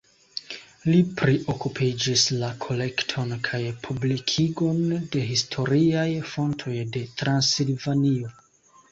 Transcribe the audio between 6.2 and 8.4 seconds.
fontoj de Transilvanio.